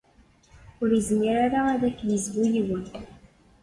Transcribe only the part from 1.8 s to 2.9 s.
ak-yezbu yiwen.